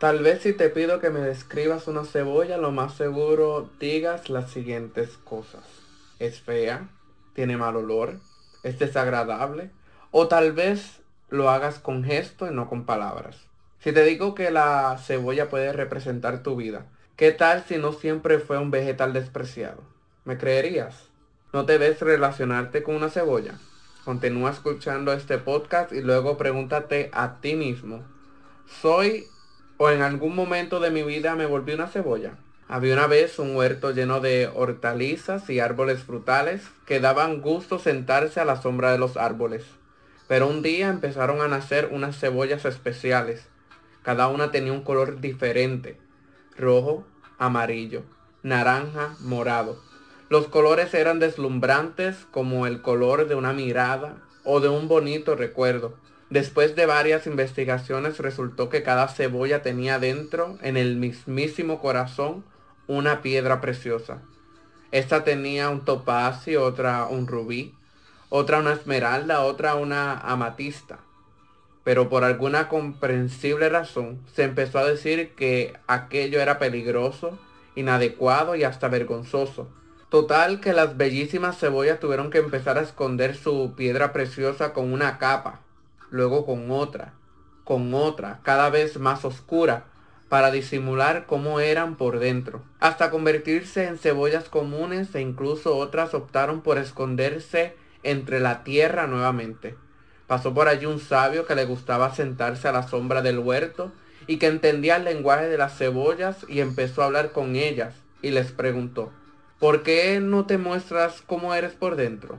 Tal 0.00 0.22
vez 0.22 0.40
si 0.40 0.54
te 0.54 0.70
pido 0.70 0.98
que 0.98 1.10
me 1.10 1.20
describas 1.20 1.86
una 1.86 2.06
cebolla, 2.06 2.56
lo 2.56 2.72
más 2.72 2.94
seguro 2.94 3.68
digas 3.78 4.30
las 4.30 4.50
siguientes 4.50 5.18
cosas. 5.24 5.62
Es 6.18 6.40
fea, 6.40 6.88
tiene 7.34 7.58
mal 7.58 7.76
olor, 7.76 8.18
es 8.62 8.78
desagradable, 8.78 9.68
o 10.10 10.26
tal 10.26 10.52
vez 10.52 11.02
lo 11.28 11.50
hagas 11.50 11.80
con 11.80 12.02
gesto 12.02 12.50
y 12.50 12.54
no 12.54 12.66
con 12.66 12.86
palabras. 12.86 13.36
Si 13.80 13.92
te 13.92 14.02
digo 14.04 14.34
que 14.34 14.50
la 14.50 14.96
cebolla 14.96 15.50
puede 15.50 15.70
representar 15.74 16.42
tu 16.42 16.56
vida, 16.56 16.86
¿qué 17.16 17.30
tal 17.30 17.62
si 17.68 17.76
no 17.76 17.92
siempre 17.92 18.38
fue 18.38 18.56
un 18.56 18.70
vegetal 18.70 19.12
despreciado? 19.12 19.82
¿Me 20.24 20.38
creerías? 20.38 21.10
¿No 21.52 21.66
te 21.66 21.76
ves 21.76 22.00
relacionarte 22.00 22.82
con 22.82 22.94
una 22.94 23.10
cebolla? 23.10 23.58
Continúa 24.06 24.50
escuchando 24.50 25.12
este 25.12 25.36
podcast 25.36 25.92
y 25.92 26.00
luego 26.00 26.38
pregúntate 26.38 27.10
a 27.12 27.42
ti 27.42 27.54
mismo, 27.54 28.02
¿soy 28.80 29.26
o 29.82 29.88
en 29.88 30.02
algún 30.02 30.36
momento 30.36 30.78
de 30.78 30.90
mi 30.90 31.02
vida 31.02 31.36
me 31.36 31.46
volví 31.46 31.72
una 31.72 31.86
cebolla. 31.86 32.34
Había 32.68 32.92
una 32.92 33.06
vez 33.06 33.38
un 33.38 33.56
huerto 33.56 33.92
lleno 33.92 34.20
de 34.20 34.46
hortalizas 34.54 35.48
y 35.48 35.58
árboles 35.58 36.02
frutales 36.02 36.60
que 36.84 37.00
daban 37.00 37.40
gusto 37.40 37.78
sentarse 37.78 38.40
a 38.40 38.44
la 38.44 38.60
sombra 38.60 38.92
de 38.92 38.98
los 38.98 39.16
árboles. 39.16 39.64
Pero 40.28 40.48
un 40.48 40.60
día 40.60 40.88
empezaron 40.88 41.40
a 41.40 41.48
nacer 41.48 41.88
unas 41.92 42.20
cebollas 42.20 42.66
especiales. 42.66 43.48
Cada 44.02 44.28
una 44.28 44.50
tenía 44.50 44.74
un 44.74 44.82
color 44.82 45.22
diferente. 45.22 45.96
Rojo, 46.58 47.06
amarillo, 47.38 48.02
naranja, 48.42 49.16
morado. 49.20 49.80
Los 50.28 50.46
colores 50.48 50.92
eran 50.92 51.20
deslumbrantes 51.20 52.26
como 52.30 52.66
el 52.66 52.82
color 52.82 53.28
de 53.28 53.34
una 53.34 53.54
mirada 53.54 54.16
o 54.44 54.60
de 54.60 54.68
un 54.68 54.88
bonito 54.88 55.36
recuerdo. 55.36 55.94
Después 56.30 56.76
de 56.76 56.86
varias 56.86 57.26
investigaciones 57.26 58.18
resultó 58.18 58.68
que 58.68 58.84
cada 58.84 59.08
cebolla 59.08 59.62
tenía 59.62 59.98
dentro, 59.98 60.58
en 60.62 60.76
el 60.76 60.94
mismísimo 60.94 61.80
corazón, 61.80 62.44
una 62.86 63.20
piedra 63.20 63.60
preciosa. 63.60 64.22
Esta 64.92 65.24
tenía 65.24 65.70
un 65.70 65.84
topacio, 65.84 66.64
otra 66.64 67.06
un 67.06 67.26
rubí, 67.26 67.74
otra 68.28 68.60
una 68.60 68.74
esmeralda, 68.74 69.40
otra 69.40 69.74
una 69.74 70.18
amatista. 70.18 71.00
Pero 71.82 72.08
por 72.08 72.22
alguna 72.22 72.68
comprensible 72.68 73.68
razón 73.68 74.20
se 74.32 74.44
empezó 74.44 74.78
a 74.78 74.84
decir 74.84 75.34
que 75.34 75.74
aquello 75.88 76.40
era 76.40 76.60
peligroso, 76.60 77.40
inadecuado 77.74 78.54
y 78.54 78.62
hasta 78.62 78.86
vergonzoso. 78.88 79.68
Total 80.10 80.60
que 80.60 80.72
las 80.72 80.96
bellísimas 80.96 81.58
cebollas 81.58 81.98
tuvieron 81.98 82.30
que 82.30 82.38
empezar 82.38 82.78
a 82.78 82.82
esconder 82.82 83.36
su 83.36 83.74
piedra 83.76 84.12
preciosa 84.12 84.72
con 84.72 84.92
una 84.92 85.18
capa, 85.18 85.60
luego 86.10 86.44
con 86.44 86.70
otra, 86.70 87.14
con 87.64 87.94
otra, 87.94 88.40
cada 88.42 88.68
vez 88.70 88.98
más 88.98 89.24
oscura, 89.24 89.86
para 90.28 90.52
disimular 90.52 91.26
cómo 91.26 91.58
eran 91.58 91.96
por 91.96 92.20
dentro, 92.20 92.62
hasta 92.78 93.10
convertirse 93.10 93.86
en 93.86 93.98
cebollas 93.98 94.48
comunes 94.48 95.12
e 95.14 95.20
incluso 95.20 95.76
otras 95.76 96.14
optaron 96.14 96.60
por 96.60 96.78
esconderse 96.78 97.74
entre 98.04 98.38
la 98.38 98.62
tierra 98.62 99.06
nuevamente. 99.08 99.76
Pasó 100.28 100.54
por 100.54 100.68
allí 100.68 100.86
un 100.86 101.00
sabio 101.00 101.46
que 101.46 101.56
le 101.56 101.64
gustaba 101.64 102.14
sentarse 102.14 102.68
a 102.68 102.72
la 102.72 102.86
sombra 102.86 103.22
del 103.22 103.40
huerto 103.40 103.90
y 104.28 104.36
que 104.36 104.46
entendía 104.46 104.96
el 104.96 105.04
lenguaje 105.04 105.48
de 105.48 105.58
las 105.58 105.76
cebollas 105.76 106.46
y 106.48 106.60
empezó 106.60 107.02
a 107.02 107.06
hablar 107.06 107.32
con 107.32 107.56
ellas 107.56 107.96
y 108.22 108.30
les 108.30 108.52
preguntó, 108.52 109.10
¿por 109.58 109.82
qué 109.82 110.20
no 110.20 110.46
te 110.46 110.58
muestras 110.58 111.22
cómo 111.26 111.54
eres 111.54 111.72
por 111.72 111.96
dentro? 111.96 112.38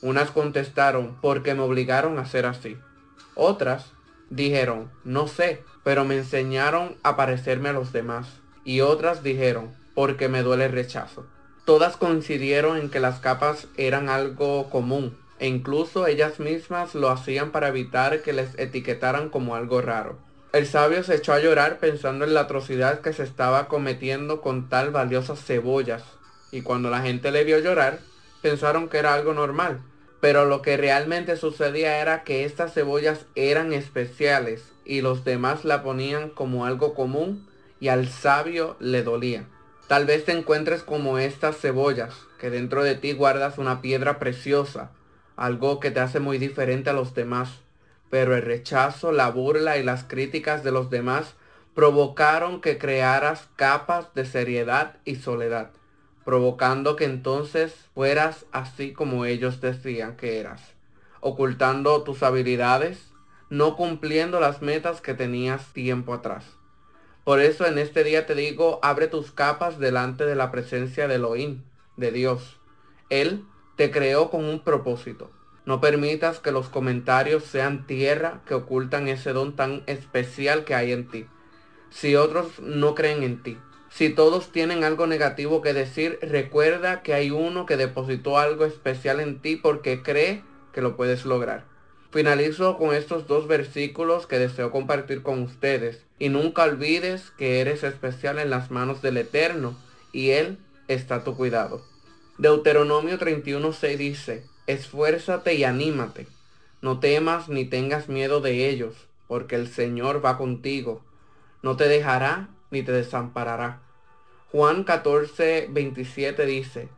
Unas 0.00 0.30
contestaron, 0.30 1.18
porque 1.20 1.54
me 1.54 1.60
obligaron 1.60 2.18
a 2.18 2.24
ser 2.24 2.46
así. 2.46 2.78
Otras 3.36 3.92
dijeron, 4.30 4.90
no 5.04 5.28
sé, 5.28 5.62
pero 5.84 6.04
me 6.04 6.16
enseñaron 6.16 6.96
a 7.02 7.16
parecerme 7.16 7.68
a 7.68 7.72
los 7.74 7.92
demás. 7.92 8.26
Y 8.64 8.80
otras 8.80 9.22
dijeron, 9.22 9.72
porque 9.94 10.28
me 10.28 10.42
duele 10.42 10.64
el 10.64 10.72
rechazo. 10.72 11.26
Todas 11.66 11.96
coincidieron 11.96 12.78
en 12.78 12.90
que 12.90 12.98
las 12.98 13.20
capas 13.20 13.68
eran 13.76 14.08
algo 14.08 14.70
común, 14.70 15.16
e 15.38 15.48
incluso 15.48 16.06
ellas 16.06 16.40
mismas 16.40 16.94
lo 16.94 17.10
hacían 17.10 17.50
para 17.50 17.68
evitar 17.68 18.22
que 18.22 18.32
les 18.32 18.58
etiquetaran 18.58 19.28
como 19.28 19.54
algo 19.54 19.82
raro. 19.82 20.18
El 20.52 20.66
sabio 20.66 21.02
se 21.04 21.16
echó 21.16 21.34
a 21.34 21.38
llorar 21.38 21.78
pensando 21.78 22.24
en 22.24 22.32
la 22.32 22.42
atrocidad 22.42 23.00
que 23.00 23.12
se 23.12 23.24
estaba 23.24 23.68
cometiendo 23.68 24.40
con 24.40 24.68
tal 24.70 24.90
valiosas 24.90 25.44
cebollas, 25.44 26.04
y 26.52 26.62
cuando 26.62 26.88
la 26.88 27.02
gente 27.02 27.30
le 27.30 27.44
vio 27.44 27.58
llorar, 27.58 27.98
pensaron 28.40 28.88
que 28.88 28.98
era 28.98 29.12
algo 29.12 29.34
normal, 29.34 29.82
pero 30.26 30.44
lo 30.44 30.60
que 30.60 30.76
realmente 30.76 31.36
sucedía 31.36 32.00
era 32.00 32.24
que 32.24 32.44
estas 32.44 32.74
cebollas 32.74 33.26
eran 33.36 33.72
especiales 33.72 34.72
y 34.84 35.00
los 35.00 35.22
demás 35.24 35.64
la 35.64 35.84
ponían 35.84 36.30
como 36.30 36.66
algo 36.66 36.94
común 36.94 37.48
y 37.78 37.86
al 37.86 38.08
sabio 38.08 38.74
le 38.80 39.04
dolía. 39.04 39.44
Tal 39.86 40.04
vez 40.04 40.24
te 40.24 40.32
encuentres 40.32 40.82
como 40.82 41.20
estas 41.20 41.58
cebollas, 41.58 42.12
que 42.40 42.50
dentro 42.50 42.82
de 42.82 42.96
ti 42.96 43.12
guardas 43.12 43.56
una 43.56 43.80
piedra 43.80 44.18
preciosa, 44.18 44.90
algo 45.36 45.78
que 45.78 45.92
te 45.92 46.00
hace 46.00 46.18
muy 46.18 46.38
diferente 46.38 46.90
a 46.90 46.92
los 46.92 47.14
demás. 47.14 47.60
Pero 48.10 48.34
el 48.34 48.42
rechazo, 48.42 49.12
la 49.12 49.30
burla 49.30 49.78
y 49.78 49.84
las 49.84 50.02
críticas 50.02 50.64
de 50.64 50.72
los 50.72 50.90
demás 50.90 51.36
provocaron 51.72 52.60
que 52.60 52.78
crearas 52.78 53.46
capas 53.54 54.12
de 54.14 54.26
seriedad 54.26 54.96
y 55.04 55.14
soledad 55.14 55.70
provocando 56.26 56.96
que 56.96 57.04
entonces 57.04 57.72
fueras 57.94 58.46
así 58.50 58.92
como 58.92 59.26
ellos 59.26 59.60
decían 59.60 60.16
que 60.16 60.40
eras, 60.40 60.60
ocultando 61.20 62.02
tus 62.02 62.24
habilidades, 62.24 63.12
no 63.48 63.76
cumpliendo 63.76 64.40
las 64.40 64.60
metas 64.60 65.00
que 65.00 65.14
tenías 65.14 65.72
tiempo 65.72 66.12
atrás. 66.12 66.44
Por 67.22 67.40
eso 67.40 67.64
en 67.64 67.78
este 67.78 68.02
día 68.02 68.26
te 68.26 68.34
digo, 68.34 68.80
abre 68.82 69.06
tus 69.06 69.30
capas 69.30 69.78
delante 69.78 70.26
de 70.26 70.34
la 70.34 70.50
presencia 70.50 71.06
de 71.06 71.14
Elohim, 71.14 71.62
de 71.96 72.10
Dios. 72.10 72.58
Él 73.08 73.44
te 73.76 73.92
creó 73.92 74.28
con 74.28 74.44
un 74.46 74.58
propósito. 74.58 75.30
No 75.64 75.80
permitas 75.80 76.40
que 76.40 76.50
los 76.50 76.68
comentarios 76.68 77.44
sean 77.44 77.86
tierra 77.86 78.40
que 78.46 78.54
ocultan 78.54 79.06
ese 79.06 79.32
don 79.32 79.54
tan 79.54 79.84
especial 79.86 80.64
que 80.64 80.74
hay 80.74 80.90
en 80.90 81.08
ti. 81.08 81.26
Si 81.90 82.16
otros 82.16 82.58
no 82.58 82.96
creen 82.96 83.22
en 83.22 83.44
ti, 83.44 83.58
si 83.96 84.10
todos 84.10 84.52
tienen 84.52 84.84
algo 84.84 85.06
negativo 85.06 85.62
que 85.62 85.72
decir, 85.72 86.18
recuerda 86.20 87.00
que 87.00 87.14
hay 87.14 87.30
uno 87.30 87.64
que 87.64 87.78
depositó 87.78 88.36
algo 88.36 88.66
especial 88.66 89.20
en 89.20 89.40
ti 89.40 89.56
porque 89.56 90.02
cree 90.02 90.42
que 90.74 90.82
lo 90.82 90.96
puedes 90.98 91.24
lograr. 91.24 91.64
Finalizo 92.10 92.76
con 92.76 92.94
estos 92.94 93.26
dos 93.26 93.48
versículos 93.48 94.26
que 94.26 94.38
deseo 94.38 94.70
compartir 94.70 95.22
con 95.22 95.42
ustedes. 95.42 96.04
Y 96.18 96.28
nunca 96.28 96.64
olvides 96.64 97.30
que 97.38 97.60
eres 97.60 97.84
especial 97.84 98.38
en 98.38 98.50
las 98.50 98.70
manos 98.70 99.00
del 99.00 99.16
Eterno 99.16 99.78
y 100.12 100.32
Él 100.32 100.58
está 100.88 101.14
a 101.14 101.24
tu 101.24 101.34
cuidado. 101.34 101.82
Deuteronomio 102.36 103.18
31.6 103.18 103.96
dice, 103.96 104.44
esfuérzate 104.66 105.54
y 105.54 105.64
anímate. 105.64 106.26
No 106.82 107.00
temas 107.00 107.48
ni 107.48 107.64
tengas 107.64 108.10
miedo 108.10 108.42
de 108.42 108.68
ellos, 108.68 108.94
porque 109.26 109.56
el 109.56 109.68
Señor 109.68 110.22
va 110.22 110.36
contigo. 110.36 111.02
No 111.62 111.78
te 111.78 111.88
dejará 111.88 112.50
ni 112.70 112.82
te 112.82 112.92
desamparará. 112.92 113.85
Juan 114.52 114.84
14, 114.84 115.68
27 115.70 116.46
dice, 116.46 116.88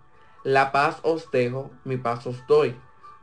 La 0.45 0.71
paz 0.71 0.99
os 1.03 1.31
dejo, 1.31 1.71
mi 1.85 1.97
paz 1.97 2.27
os 2.27 2.47
doy. 2.47 2.77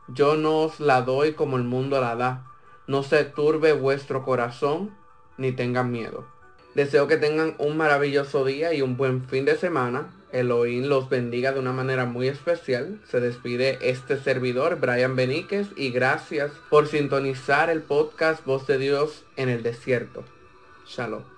Yo 0.07 0.35
no 0.35 0.61
os 0.61 0.79
la 0.79 1.03
doy 1.03 1.33
como 1.33 1.57
el 1.57 1.63
mundo 1.63 2.01
la 2.01 2.15
da. 2.15 2.45
No 2.87 3.03
se 3.03 3.23
turbe 3.23 3.73
vuestro 3.73 4.23
corazón, 4.23 4.95
ni 5.37 5.51
tengan 5.51 5.91
miedo. 5.91 6.25
Deseo 6.73 7.07
que 7.07 7.17
tengan 7.17 7.55
un 7.57 7.77
maravilloso 7.77 8.43
día 8.45 8.73
y 8.73 8.81
un 8.81 8.97
buen 8.97 9.25
fin 9.27 9.45
de 9.45 9.57
semana. 9.57 10.11
Elohim 10.31 10.85
los 10.85 11.07
bendiga 11.07 11.53
de 11.53 11.59
una 11.59 11.71
manera 11.71 12.05
muy 12.05 12.27
especial. 12.27 12.99
Se 13.09 13.19
despide 13.19 13.77
este 13.81 14.17
servidor, 14.17 14.79
Brian 14.79 15.15
Beníquez, 15.15 15.67
y 15.77 15.91
gracias 15.91 16.51
por 16.69 16.87
sintonizar 16.87 17.69
el 17.69 17.81
podcast 17.81 18.43
Voz 18.45 18.67
de 18.67 18.77
Dios 18.77 19.23
en 19.37 19.49
el 19.49 19.63
Desierto. 19.63 20.23
Shalom. 20.85 21.34